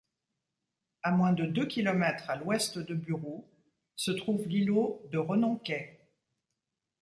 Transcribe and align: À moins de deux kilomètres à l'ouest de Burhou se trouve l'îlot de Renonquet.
À 1.03 1.11
moins 1.11 1.31
de 1.33 1.45
deux 1.45 1.67
kilomètres 1.67 2.27
à 2.31 2.35
l'ouest 2.37 2.79
de 2.79 2.95
Burhou 2.95 3.45
se 3.95 4.09
trouve 4.09 4.47
l'îlot 4.47 5.07
de 5.11 5.19
Renonquet. 5.19 6.09